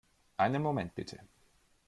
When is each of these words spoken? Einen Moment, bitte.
Einen 0.37 0.63
Moment, 0.63 0.95
bitte. 0.95 1.19